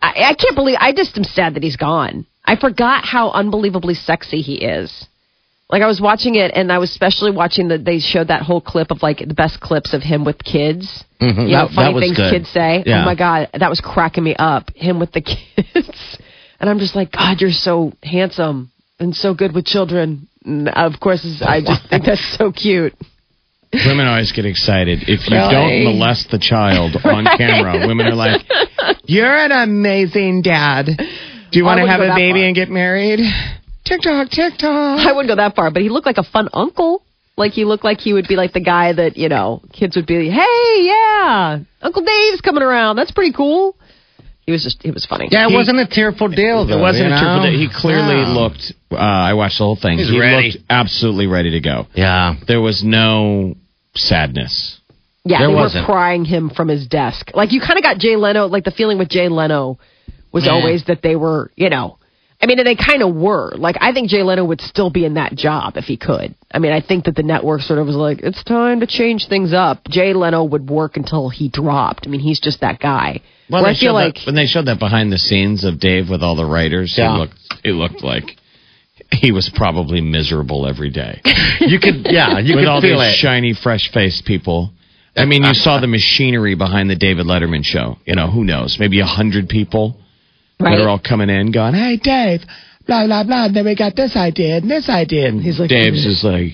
[0.03, 0.77] I, I can't believe.
[0.81, 2.27] I just am sad that he's gone.
[2.45, 5.07] I forgot how unbelievably sexy he is.
[5.69, 8.61] Like I was watching it, and I was especially watching that they showed that whole
[8.61, 11.05] clip of like the best clips of him with kids.
[11.21, 12.33] Mhm, You know, that- funny that things good.
[12.33, 12.85] kids say.
[12.87, 13.03] Yeah.
[13.03, 14.71] Oh my god, that was cracking me up.
[14.77, 15.21] Him with the
[15.75, 16.19] kids,
[16.61, 20.29] and I'm just like, God, you're so handsome and so good with children.
[20.45, 22.95] And of course, I just think that's so cute.
[23.73, 25.83] Women always get excited if you Really?
[25.85, 27.85] don't molest the child on camera.
[27.89, 28.41] Women are like,
[29.07, 30.87] "You're an amazing dad.
[30.97, 33.19] Do you want to have a baby and get married?"
[33.87, 34.99] TikTok, TikTok.
[35.07, 37.03] I wouldn't go that far, but he looked like a fun uncle.
[37.39, 40.07] Like he looked like he would be like the guy that you know kids would
[40.07, 40.29] be.
[40.31, 42.97] Hey, yeah, Uncle Dave's coming around.
[42.97, 43.77] That's pretty cool.
[44.47, 45.29] He was just he was funny.
[45.31, 46.79] Yeah, it He- wasn't a tearful deal, though.
[46.79, 47.51] It wasn't you a triple know?
[47.51, 47.57] day.
[47.57, 48.29] He clearly Yeah.
[48.33, 48.73] looked.
[48.93, 49.99] Uh, I watched the whole thing.
[49.99, 50.53] He's he ready.
[50.53, 51.87] looked absolutely ready to go.
[51.95, 52.37] Yeah.
[52.47, 53.57] There was no
[53.97, 54.79] sadness.
[55.25, 55.89] Yeah, There they wasn't.
[55.89, 57.33] were prying him from his desk.
[57.35, 58.47] Like you kind of got Jay Leno.
[58.47, 59.79] Like the feeling with Jay Leno
[60.33, 60.53] was Yeah.
[60.53, 61.99] always that they were, you know.
[62.41, 63.53] I mean, and they kind of were.
[63.57, 66.35] Like I think Jay Leno would still be in that job if he could.
[66.53, 69.27] I mean, I think that the network sort of was like, it's time to change
[69.29, 69.87] things up.
[69.89, 72.07] Jay Leno would work until he dropped.
[72.07, 73.23] I mean, he's just that guy.
[73.51, 75.81] Well, they I feel showed like that, when they showed that behind the scenes of
[75.81, 77.15] Dave with all the writers, Yeah.
[77.15, 78.25] it looked it looked like
[79.13, 81.21] he was probably miserable every day
[81.61, 83.17] You could, yeah, you with could all feel these it.
[83.17, 84.73] shiny, fresh faced people.
[85.17, 87.97] I mean, you saw the machinery behind the David Letterman show.
[88.05, 88.77] You know, who knows?
[88.79, 89.97] Maybe a hundred people
[90.61, 90.77] right?
[90.77, 92.41] that are all coming in, going, "Hey, Dave,
[92.87, 95.69] blah blah blah." And then we got this idea and this idea, and He's like-
[95.71, 96.53] Dave's just like,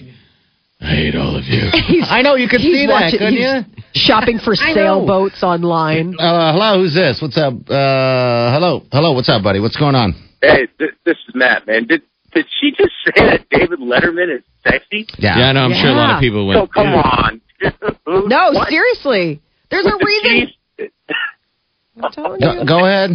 [0.80, 1.62] "I hate all of you."
[2.04, 3.64] I know, you could he's see that, couldn't he's you?
[3.94, 4.74] Shopping for I know.
[4.74, 6.14] sailboats online.
[6.18, 7.20] Uh, hello, who's this?
[7.20, 7.54] What's up?
[7.68, 9.60] Uh, hello, hello, what's up, buddy?
[9.60, 10.14] What's going on?
[10.40, 11.86] Hey, this, this is Matt, man.
[11.86, 12.02] Did
[12.34, 15.06] did she just say that David Letterman is sexy?
[15.18, 15.60] Yeah, I know.
[15.60, 16.16] I'm sure a lot Yeah.
[16.16, 16.72] of people So went.
[16.72, 17.40] come "Yeah." on.
[18.28, 18.68] No, What?
[18.68, 19.40] seriously.
[19.70, 20.52] There's With a the reason.
[20.78, 20.90] teeth-
[22.02, 22.66] I'm telling Go, you.
[22.66, 23.10] go ahead.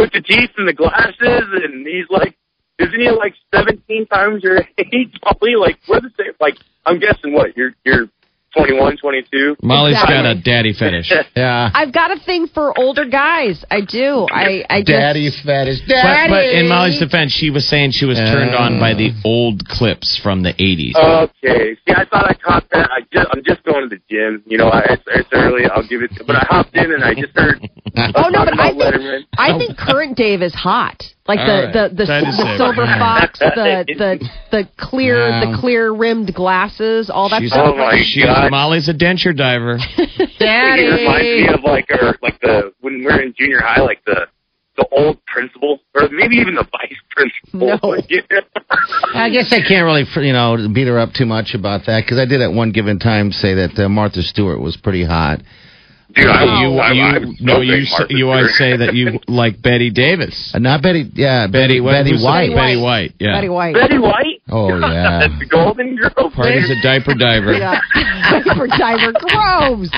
[0.00, 2.36] With the teeth and the glasses, and he's like,
[2.78, 5.14] isn't he like 17 times your age?
[5.22, 6.36] Probably like, what is it?
[6.40, 8.08] Like, I'm guessing what you're you're
[8.56, 9.56] 21, 22.
[9.62, 11.12] Molly's got a daddy fetish.
[11.36, 11.70] Yeah.
[11.72, 13.64] I've got a thing for older guys.
[13.70, 14.26] I do.
[14.30, 15.80] I, I just, Daddy fetish.
[15.86, 16.30] But, Daddy.
[16.30, 19.28] but in Molly's defense, she was saying she was turned on by the uh.
[19.28, 20.96] old clips from the 80s.
[20.96, 21.76] Okay.
[21.86, 22.90] See, I thought I caught that.
[22.90, 24.42] I just, I'm just going to the gym.
[24.46, 25.64] You know, I, it's, it's early.
[25.66, 26.10] I'll give it.
[26.26, 27.60] But I hopped in and I just heard.
[28.14, 29.24] Oh no, but I think Letterman.
[29.36, 31.02] I think current Dave is hot.
[31.30, 31.72] Like the right.
[31.90, 32.56] the the, That is the safe.
[32.58, 35.44] silver fox, the the the clear Yeah.
[35.52, 37.70] the clear rimmed glasses, all that She's, stuff.
[37.74, 38.50] Oh, my she's God.
[38.50, 39.78] Molly's a denture diver.
[40.38, 40.82] Daddy.
[40.82, 44.04] It reminds me of like our like the when we were in junior high, like
[44.04, 44.26] the
[44.76, 47.78] the old principal, or maybe even the vice principal.
[47.80, 47.96] No.
[48.08, 48.40] Yeah.
[49.14, 52.18] I guess I can't really, you know, beat her up too much about that because
[52.18, 55.40] I did at one given time say that uh, Martha Stewart was pretty hot.
[56.14, 59.20] Dude, I, you, I, you, I was no, you, Martha you always say that you
[59.28, 60.52] like Betty Davis.
[60.54, 62.54] Uh, not Betty, yeah, Betty, what- Betty who's- White.
[62.54, 63.36] Betty White, yeah.
[63.36, 63.74] Betty White.
[63.74, 64.42] Betty White.
[64.50, 65.28] Oh yeah.
[65.38, 66.32] the Golden Girls.
[66.34, 67.52] Party's a diaper diver.
[67.52, 67.80] Yeah.
[67.94, 69.12] Diaper diver.
[69.12, 69.90] Gross.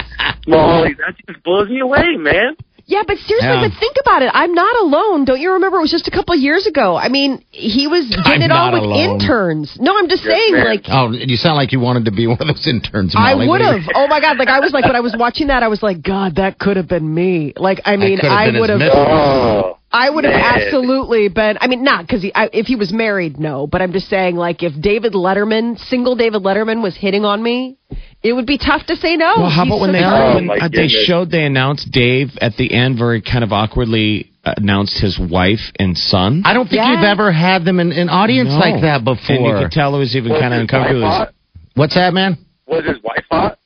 [0.47, 2.57] Molly, that just blows me away, man.
[2.87, 3.69] Yeah, but seriously, Yeah.
[3.69, 4.31] but think about it.
[4.35, 5.25] I'm not alone.
[5.25, 5.79] Don't you remember?
[5.79, 6.97] It was just a couple of years ago.
[6.97, 9.21] I mean, he was getting I'm it on not with alone.
[9.21, 9.77] interns.
[9.81, 10.65] No, I'm just Yes, saying, ma'am.
[10.67, 13.15] like, Oh, you sound like you wanted to be one of those interns.
[13.17, 13.83] I would have.
[13.95, 14.37] Oh my god!
[14.39, 16.77] Like I was like when I was watching that, I was like, God, that could
[16.77, 17.53] have been me.
[17.57, 18.81] Like I mean, I would have.
[18.83, 21.59] Oh, I would have absolutely been.
[21.61, 23.67] I mean, not because if he was married, no.
[23.67, 27.77] But I'm just saying, like, if David Letterman, single David Letterman, was hitting on me,
[28.23, 29.35] it would be tough to say no.
[29.39, 30.13] Well, how He's about when so they young.
[30.23, 34.31] Oh, when uh, they showed they announced Dave at the end very kind of awkwardly
[34.45, 36.43] announced his wife and son.
[36.45, 36.93] I don't think Yeah.
[36.93, 38.59] you've ever had them in an audience No.
[38.59, 39.37] like that before.
[39.37, 41.27] And you could tell it was even kind of his wife uncomfortable.
[41.75, 42.39] What's that, man?
[42.67, 43.59] Was his wife hot?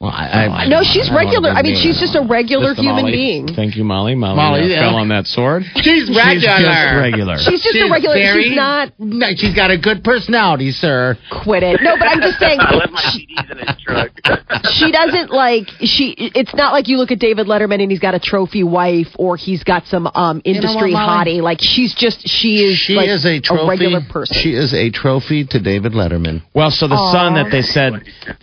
[0.00, 1.50] Well, I, I, No, she's I regular.
[1.50, 3.12] I mean, she's just a regular Listen, human Molly.
[3.12, 3.48] being.
[3.54, 4.14] Thank you, Molly.
[4.14, 4.80] Molly, Molly, uh, yeah.
[4.88, 5.62] fell on that sword.
[5.76, 6.40] She's regular.
[6.40, 6.72] She's regular.
[6.72, 7.36] just regular.
[7.38, 8.14] She's just a regular.
[8.16, 8.92] very- She's not.
[8.98, 11.18] No, she's got a good personality, sir.
[11.44, 11.82] Quit it.
[11.82, 12.60] No, but I'm just saying.
[12.62, 14.10] I left my CDs in his truck.
[14.72, 18.14] she doesn't like she it's not like you look at David Letterman and he's got
[18.14, 22.64] a trophy wife or he's got some um industry what, hottie like she's just she
[22.64, 23.68] is She like is a trophy.
[23.68, 26.42] regular person She is a trophy to David Letterman.
[26.54, 28.02] Well, so the son that they said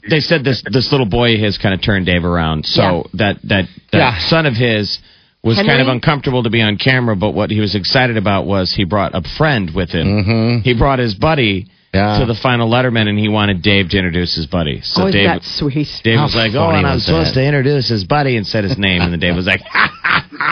[0.09, 2.65] they said this this little boy has kind of turned Dave around.
[2.65, 3.01] So Yeah.
[3.15, 4.17] that that that Yeah.
[4.29, 4.99] son of his
[5.43, 5.69] was Henry?
[5.71, 8.83] kind of uncomfortable to be on camera, but what he was excited about was he
[8.83, 10.07] brought a friend with him.
[10.25, 10.63] Mhm.
[10.63, 12.19] He brought his buddy Yeah.
[12.19, 14.81] to the final Letterman, and he wanted Dave to introduce his buddy.
[14.81, 17.39] So oh Dave that sweet Dave How was like, "Oh, and I'm was supposed that?
[17.41, 19.61] to introduce his buddy," and said his name, and then Dave was like,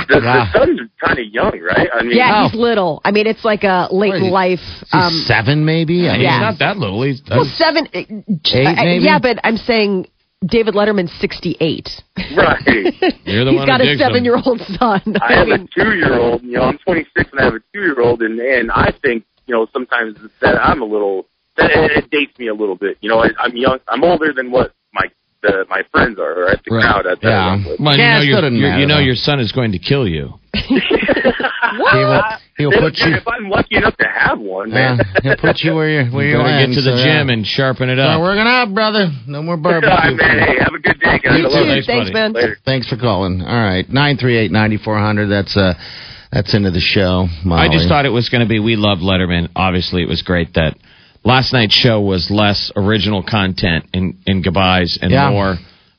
[0.08, 0.46] The, Yeah.
[0.52, 1.90] the son's kind of young, right?
[1.94, 2.50] I mean, yeah Oh.
[2.50, 4.30] he's little I mean it's like a late What is he?
[4.30, 6.10] life Is he um seven, maybe.
[6.10, 6.40] I mean, Yeah.
[6.40, 7.02] not that little.
[7.04, 9.04] He's well seven uh, I- maybe?
[9.06, 10.08] yeah but I'm saying
[10.46, 11.90] David Letterman's 68
[12.36, 12.62] right.
[13.26, 16.44] you're the he's one got a seven year old son I have a two-year-old.
[16.44, 19.68] You know, I'm 26 and I have a two-year-old, and and I think you know
[19.74, 21.26] sometimes that I'm a little
[21.58, 22.98] that it, it dates me a little bit.
[23.02, 23.80] You know, I, I'm young.
[23.88, 25.04] I'm older than what my
[25.42, 26.82] the, my friends are, or at the Right.
[26.84, 27.46] crowd at that Yeah.
[27.48, 27.66] I'm.
[27.80, 29.80] Well, Yeah, you know, still doesn't your, your, you know your son is going to
[29.80, 30.34] kill you.
[31.76, 32.02] He
[32.58, 33.16] will, he'll If- put you.
[33.16, 35.00] If I'm lucky enough to have one, Yeah, man.
[35.24, 36.66] he'll put you where you where You you are.
[36.68, 38.22] get to the gym and sharpen it Start up.
[38.22, 39.12] working out, brother.
[39.28, 39.90] No more barbecue.
[39.90, 40.40] right, man.
[40.40, 41.40] Hey, have a good day, guys.
[41.40, 41.84] you too you.
[41.84, 42.14] thanks buddy.
[42.14, 42.58] man Later.
[42.66, 43.42] Thanks for calling.
[43.42, 45.28] All right, nine three eight ninety four hundred.
[45.28, 45.74] That's uh,
[46.32, 47.28] that's into the show.
[47.44, 47.62] Molly.
[47.62, 49.50] I just thought it was going to be We Love Letterman.
[49.56, 50.76] Obviously, it was great that
[51.24, 55.30] last night's show was less original content in, in goodbyes and Yeah.
[55.30, 55.56] more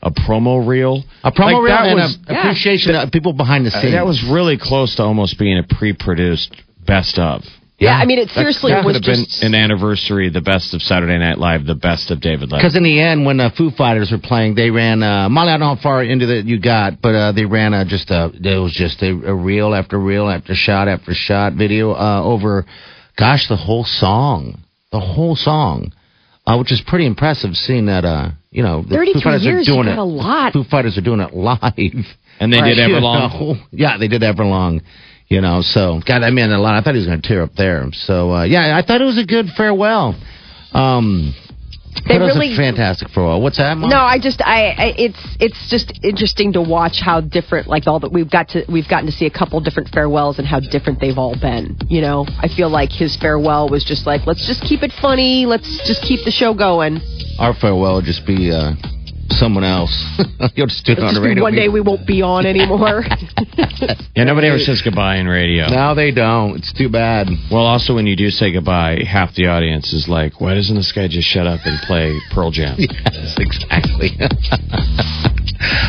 [0.06, 1.04] a promo reel.
[1.24, 3.92] a promo Like, reel that and was- a appreciation of people behind the Uh, scenes.
[3.92, 6.50] that was really close to almost being a pre-produced
[6.86, 7.42] best of.
[7.78, 10.80] yeah I mean it seriously that was have just been an anniversary, the best of
[10.82, 12.58] Saturday Night Live, the best of David Letterman.
[12.58, 15.02] Because in the end, when the Foo Fighters were playing, they ran.
[15.02, 17.74] Uh, Molly, I don't know how far into that you got, but uh, they ran
[17.74, 18.30] a, just a.
[18.32, 22.64] It was just a, a reel after reel after shot after shot video uh, over,
[23.18, 24.58] gosh, the whole song,
[24.92, 25.92] the whole song,
[26.46, 27.54] uh, which is pretty impressive.
[27.54, 29.96] Seeing that, uh, you know, the 33 Foo Fighters years, are doing you it.
[29.96, 30.52] got a lot.
[30.52, 31.60] Foo Fighters are doing it live,
[32.40, 33.40] And they did You Everlong.
[33.40, 33.54] know?
[33.70, 34.80] Yeah, they did Everlong.
[35.28, 36.74] You know, so God, I mean a lot.
[36.76, 37.84] I thought he was going to tear up there.
[37.92, 40.14] So uh, yeah, I thought it was a good farewell.
[40.72, 41.34] Um,
[42.06, 43.40] They it was really- a fantastic farewell.
[43.40, 43.76] What's that?
[43.76, 43.90] Mom?
[43.90, 48.00] No, I just I, I it's it's just interesting to watch how different like all
[48.00, 51.00] that we've got to we've gotten to see a couple different farewells and how different
[51.00, 51.76] they've all been.
[51.88, 55.46] You know, I feel like his farewell was just like let's just keep it funny,
[55.46, 57.00] let's just keep the show going.
[57.38, 58.72] Our farewell would just be uh,
[59.30, 59.92] someone else.
[60.54, 61.42] You'll just do it Let's on the radio.
[61.42, 63.04] one day we won't be on anymore.
[64.16, 65.68] Yeah, nobody ever says goodbye in radio.
[65.68, 66.56] No, they don't.
[66.56, 67.28] It's too bad.
[67.50, 70.90] Well, also when you do say goodbye, half the audience is like, "Why doesn't this
[70.92, 74.10] guy just shut up and play Pearl Jam?" Yes, exactly.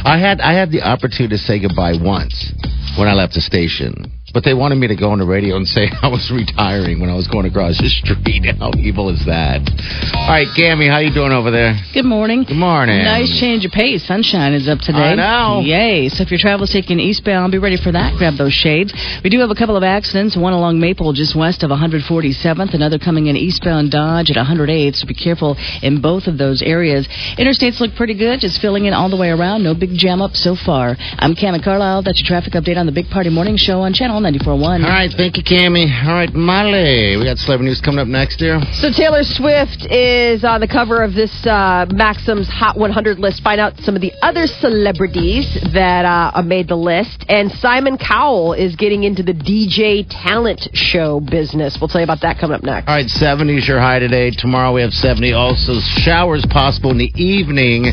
[0.04, 2.52] I had I had the opportunity to say goodbye once
[2.98, 5.66] when I left the station, but they wanted me to go on the radio and
[5.66, 8.46] say I was retiring when I was going across the street.
[8.62, 9.66] How evil is that?
[10.14, 11.74] All right, Gammy, how you doing over there?
[11.94, 12.44] Good morning.
[12.46, 13.02] Good morning.
[13.02, 14.06] Nice change of pace.
[14.06, 15.14] Sunshine is up today.
[15.14, 15.62] I know.
[15.66, 16.10] Yay.
[16.10, 18.14] So if your travel is taking eastbound, be ready for that.
[18.18, 18.94] Grab those shades.
[19.24, 20.38] We do have a couple of accidents.
[20.38, 22.74] One along Maple just west of 147th.
[22.74, 25.02] Another coming in eastbound Dodge at 108th.
[25.02, 27.08] So be careful in both of those areas.
[27.42, 28.42] Interstates look pretty good.
[28.42, 29.64] Just filling in all the way around.
[29.64, 30.96] No big jam up so far.
[31.18, 32.04] I'm Cami Carlisle.
[32.04, 34.84] That's your traffic update on the Big Party Morning Show on Channel 94.1.
[34.84, 35.88] All right, thank you, Cammy.
[36.06, 38.60] All right, Molly, we got celebrity news coming up next here.
[38.74, 43.42] So Taylor Swift is on the cover of this uh, Maxim's Hot 100 list.
[43.42, 47.24] Find out some of the other celebrities that uh, made the list.
[47.30, 51.78] And Simon Cowell is getting into the DJ talent show business.
[51.80, 52.90] We'll tell you about that coming up next.
[52.90, 54.32] All right, 70 is your high today.
[54.32, 55.32] Tomorrow we have 70.
[55.32, 57.86] Also, showers possible in the evening.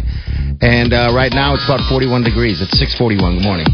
[0.60, 2.60] And uh, right now it's about 41 degrees.
[2.60, 3.38] It's 641.
[3.38, 3.66] Good morning.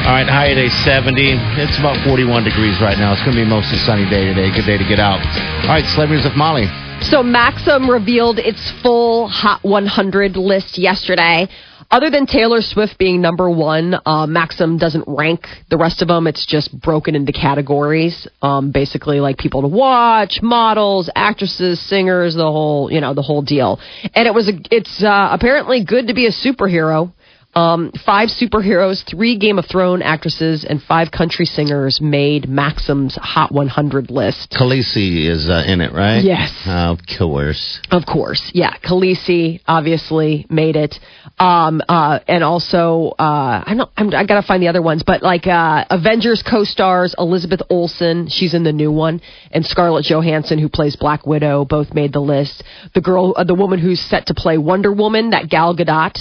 [0.00, 1.16] All right, high today 70.
[1.60, 3.12] It's about 41 degrees right now.
[3.12, 4.52] It's going to be mostly sunny day today.
[4.52, 5.20] Good day to get out.
[5.64, 6.68] All right, celebrities of Molly.
[7.00, 11.48] So Maxim revealed its full Hot 100 list yesterday.
[11.90, 16.28] Other than Taylor Swift being number one, uh, Maxim doesn't rank the rest of them.
[16.28, 22.42] It's just broken into categories, um, basically like people to watch, models, actresses, singers, the
[22.42, 23.80] whole, you know, the whole deal.
[24.14, 27.12] And it was, a, it's uh, apparently good to be a superhero.
[27.52, 33.50] Um, five superheroes, three Game of Thrones actresses, and five country singers made Maxim's Hot
[33.50, 34.54] 100 list.
[34.56, 36.22] Khaleesi is uh, in it, right?
[36.22, 36.52] Yes.
[36.64, 37.80] Of course.
[37.90, 38.76] Of course, yeah.
[38.78, 40.94] Khaleesi obviously made it,
[41.40, 43.90] um, uh, and also uh, I'm not.
[43.96, 48.54] I'm, I gotta find the other ones, but like uh, Avengers co-stars Elizabeth Olsen, she's
[48.54, 52.62] in the new one, and Scarlett Johansson, who plays Black Widow, both made the list.
[52.94, 56.16] The girl, uh, the woman who's set to play Wonder Woman, that Gal Gadot.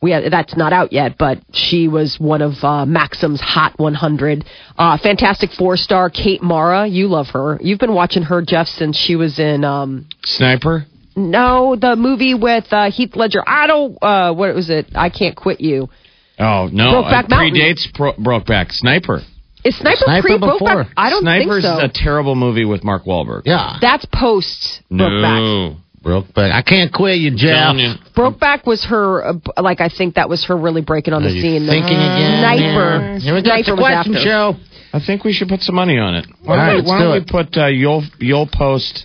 [0.00, 4.44] We have, that's not out yet, but she was one of uh, Maxim's Hot 100.
[4.78, 7.58] Uh, Fantastic Four star Kate Mara, you love her.
[7.60, 9.64] You've been watching her, Jeff, since she was in.
[9.64, 10.86] Um, Sniper?
[11.16, 13.42] no, the movie with uh, Heath Ledger.
[13.44, 13.98] I don't.
[14.00, 14.86] Uh, what was it?
[14.94, 15.88] I can't quit you.
[16.38, 16.84] Oh, no.
[17.02, 17.54] Brokeback uh, Mountain.
[17.54, 18.70] predates Pro- Brokeback.
[18.70, 19.22] Sniper.
[19.64, 20.58] Is Sniper, Sniper pre before.
[20.60, 20.92] Brokeback?
[20.96, 21.84] I don't Sniper's think so.
[21.84, 23.42] a terrible movie with Mark Wahlberg.
[23.46, 23.78] Yeah.
[23.80, 25.72] That's post Brokeback.
[25.72, 25.76] No.
[26.08, 26.50] Brokeback.
[26.52, 27.76] I can't quit you, Jeff.
[27.76, 27.94] You.
[28.16, 29.24] Brokeback was her.
[29.24, 31.66] Uh, like I think that was her really breaking on the Are you scene.
[31.68, 32.40] thinking again?
[32.40, 32.90] Sniper.
[33.00, 33.18] Yeah.
[33.20, 33.50] Here we go.
[33.50, 34.24] Sniper was question after.
[34.24, 34.54] show.
[34.92, 36.24] I think we should put some money on it.
[36.42, 39.04] Why All don't, right, we, let's why do don't we put uh, you'll you'll post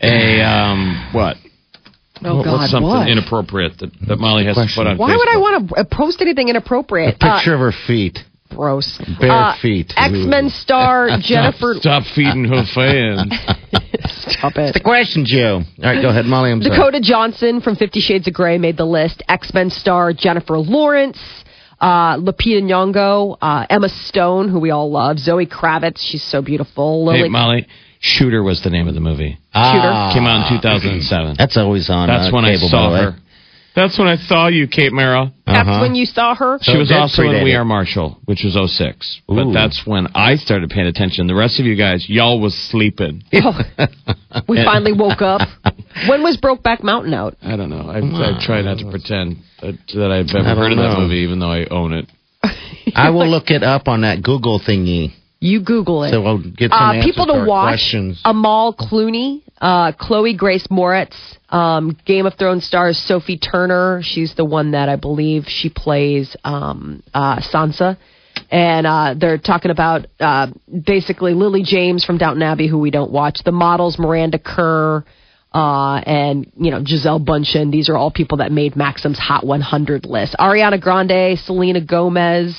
[0.00, 1.36] a um what?
[2.24, 3.08] Oh What- God, What's something what?
[3.10, 6.20] inappropriate that, that Molly has to put on Why would I want to uh, post
[6.22, 7.08] anything inappropriate?
[7.08, 7.38] A inappropriate?
[7.42, 8.18] picture of her feet.
[8.50, 8.98] Gross.
[9.20, 9.92] Bare Uh, feet.
[9.96, 11.74] X Men star Jennifer.
[11.80, 13.32] Stop feeding her fans.
[14.38, 14.74] Stop it.
[14.74, 15.62] The question, Joe.
[15.62, 16.50] All right, go ahead, Molly.
[16.52, 16.76] I'm sorry.
[16.76, 19.22] Dakota Johnson from Fifty Shades of Grey made the list.
[19.28, 21.18] X Men star Jennifer Lawrence,
[21.80, 27.04] uh, Lupita Nyong'o, uh, Emma Stone, who we all love, Zoe Kravitz, she's so beautiful.
[27.06, 27.66] Lily, hey, Molly.
[27.98, 29.38] Shooter was the name of the movie.
[29.54, 30.10] Ah.
[30.14, 31.34] Came out in 2007.
[31.38, 32.08] That's always on.
[32.08, 33.12] That's uh, when I cable, saw by the way.
[33.12, 33.16] her.
[33.76, 35.30] That's when I saw you, Kate Mara.
[35.44, 35.80] that's Uh-huh.
[35.82, 36.58] when you saw her.
[36.62, 37.44] She So was also in.
[37.44, 39.20] We Are Marshall, which was 06.
[39.28, 41.26] But that's when I started paying attention.
[41.26, 43.22] The rest of you guys, y'all was sleeping.
[43.34, 45.42] Oh, we finally woke up.
[46.08, 47.36] When was Brokeback Mountain out?
[47.42, 47.88] I don't know.
[47.88, 51.00] I, I try not to pretend that, that I've ever heard of that know.
[51.00, 52.06] movie, even though I own it.
[52.94, 55.14] I will look it up on that Google thingy.
[55.40, 56.10] You Google it.
[56.12, 58.20] So we'll get some uh, answers people to to watch: questions.
[58.26, 61.16] Amal Clooney, uh, Chloe Grace Moretz,
[61.48, 64.00] um, Game of Thrones stars Sophie Turner.
[64.02, 67.96] She's the one that I believe she plays um, uh, Sansa.
[68.50, 70.48] And uh, they're talking about uh,
[70.84, 73.40] basically Lily James from Downton Abbey, who we don't watch.
[73.44, 75.04] The models Miranda Kerr
[75.52, 77.72] uh, and you know Gisele Bundchen.
[77.72, 80.36] These are all people that made Maxim's Hot 100 list.
[80.38, 82.54] Ariana Grande, Selena Gomez.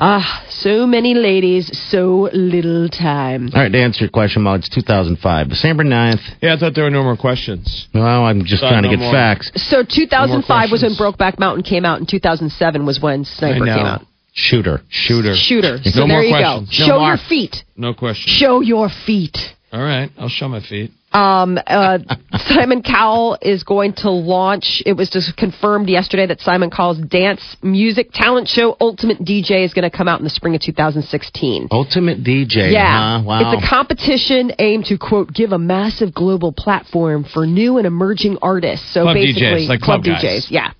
[0.00, 3.48] Ah, so many ladies, so little time.
[3.54, 5.48] All right, to answer your question, Molly, it's 2005.
[5.48, 6.20] December 9th.
[6.42, 7.86] Yeah, I thought there were no more questions.
[7.94, 9.12] Well, I'm just Thought trying to get more.
[9.12, 9.52] facts.
[9.54, 10.94] So 2005 was when.
[10.96, 14.02] Brokeback Mountain came out, and 2007 was when Sniper came out.
[14.32, 14.80] Shooter.
[14.88, 15.36] Shooter.
[15.36, 15.78] Shooter.
[15.84, 16.70] So No there more you questions.
[16.78, 16.82] go.
[16.82, 17.08] No Show more.
[17.10, 17.56] your feet.
[17.76, 18.32] No question.
[18.32, 19.38] Show your feet.
[19.72, 20.90] All right, I'll show my feet.
[21.14, 21.98] Um, uh,
[22.48, 24.82] Simon Cowell is going to launch.
[24.84, 29.72] It was just confirmed yesterday that Simon Cowell's dance music talent show Ultimate DJ is
[29.72, 31.68] going to come out in the spring of 2016.
[31.70, 32.72] Ultimate DJ.
[32.72, 33.24] Yeah, Huh?
[33.24, 33.52] Wow.
[33.52, 38.38] it's a competition aimed to quote give a massive global platform for new and emerging
[38.42, 38.92] artists.
[38.92, 40.22] So Club basically, DJs, like club guys.
[40.22, 40.72] DJs, yeah.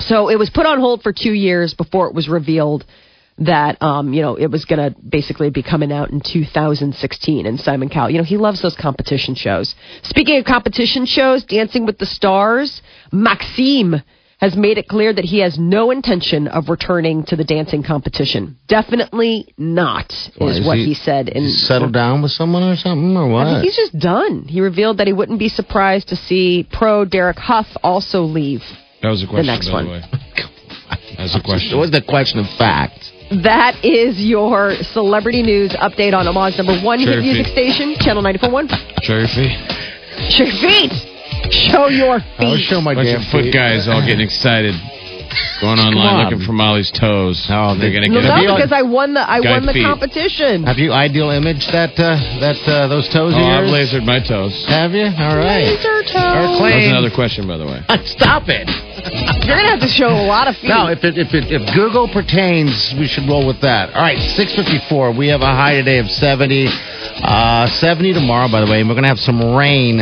[0.00, 2.86] So it was put on hold for two years before it was revealed
[3.38, 7.46] that um, you know it was going to basically be coming out in 2016.
[7.46, 9.74] And Simon Cowell, you know, he loves those competition shows.
[10.02, 14.02] Speaking of competition shows, Dancing with the Stars, Maksim
[14.38, 18.56] has made it clear that he has no intention of returning to the dancing competition.
[18.68, 21.28] Definitely not, Why, is is what he- he, said.
[21.28, 23.46] In Settle down with someone or something, or what?
[23.46, 24.44] I think he's just done.
[24.48, 28.62] He revealed that he wouldn't be surprised to see pro Derek Hough also leave.
[29.02, 29.46] That was a question.
[29.46, 29.84] The next by one.
[29.84, 30.02] the way.
[31.16, 31.76] That was a question.
[31.76, 33.09] It was the question of fact.
[33.30, 37.52] That is your celebrity news update on Omaha's number one Show hit music feet.
[37.52, 39.02] station, Channel 94.1.
[39.02, 39.54] Show your feet.
[40.30, 40.92] Show your feet.
[41.52, 42.64] Show your I'll feet.
[42.66, 43.54] show my Bunch damn of foot feet.
[43.54, 44.74] guys all getting excited.
[45.60, 46.24] Going online on.
[46.24, 47.36] looking for Molly's toes.
[47.50, 49.84] Oh, they're gonna No, get no, a because I won the I won the feet.
[49.84, 50.64] competition.
[50.64, 54.18] Have you ideal image that uh, that uh, those toes Oh, of I've lasered my
[54.24, 54.56] toes.
[54.68, 55.04] Have you?
[55.06, 55.76] All right.
[55.76, 56.32] Laser Or toe.
[56.32, 57.84] That was another question, by the way.
[58.08, 58.68] Stop it.
[59.44, 60.68] You're gonna have to show a lot of feet.
[60.72, 63.92] No, if it, if it, if Google pertains, we should roll with that.
[63.94, 65.12] All right, 654.
[65.16, 66.68] We have a high today of 70.
[67.20, 68.80] Uh, 70 tomorrow, by the way.
[68.80, 70.00] And we're going to have some rain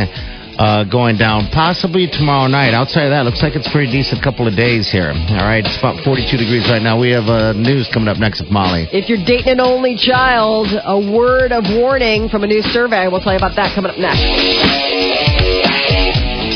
[0.59, 2.75] uh, going down, possibly tomorrow night.
[2.75, 5.15] Outside of that, looks like it's a pretty decent couple of days here.
[5.15, 6.99] All right, it's about 42 degrees right now.
[6.99, 8.91] We have uh, news coming up next with Molly.
[8.91, 13.07] If you're dating an only child, a word of warning from a new survey.
[13.07, 14.19] We'll tell you about that coming up next.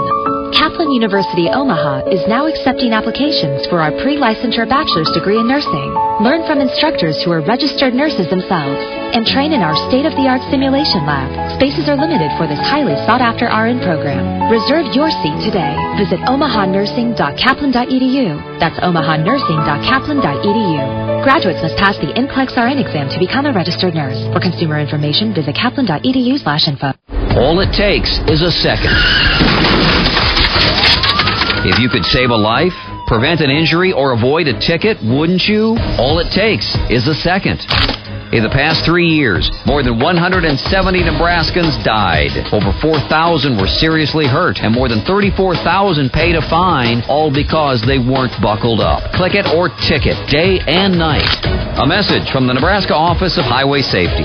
[0.53, 5.93] Kaplan University Omaha is now accepting applications for our pre-licensure bachelor's degree in nursing.
[6.23, 8.79] Learn from instructors who are registered nurses themselves
[9.11, 11.27] and train in our state-of-the-art simulation lab.
[11.59, 14.47] Spaces are limited for this highly sought-after RN program.
[14.47, 15.75] Reserve your seat today.
[15.99, 18.59] Visit omahanursing.kaplan.edu.
[18.59, 21.23] That's omahanursing.kaplan.edu.
[21.23, 24.17] Graduates must pass the NCLEX RN exam to become a registered nurse.
[24.31, 26.93] For consumer information, visit kaplan.edu slash info.
[27.35, 28.95] All it takes is a second.
[31.67, 32.71] If you could save a life,
[33.07, 35.75] prevent an injury, or avoid a ticket, wouldn't you?
[35.99, 37.59] All it takes is a second.
[38.31, 40.47] In the past three years, more than 170
[41.03, 42.31] Nebraskans died.
[42.53, 47.99] Over 4,000 were seriously hurt, and more than 34,000 paid a fine, all because they
[47.99, 49.11] weren't buckled up.
[49.11, 51.27] Click it or ticket, day and night.
[51.83, 54.23] A message from the Nebraska Office of Highway Safety.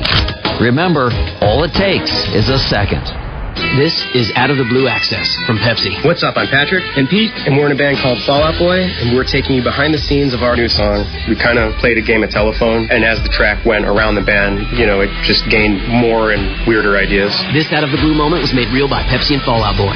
[0.63, 1.11] Remember,
[1.43, 3.22] all it takes is a second.
[3.57, 5.93] This is Out of the Blue Access from Pepsi.
[6.05, 6.37] What's up?
[6.37, 9.25] I'm Patrick and Pete, and we're in a band called Fall Out Boy, and we're
[9.25, 11.09] taking you behind the scenes of our new song.
[11.25, 14.25] We kind of played a game of telephone, and as the track went around the
[14.25, 17.33] band, you know, it just gained more and weirder ideas.
[17.57, 19.89] This Out of the Blue moment was made real by Pepsi and Fall Out Boy.